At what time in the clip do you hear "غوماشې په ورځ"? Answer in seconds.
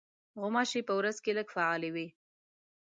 0.39-1.17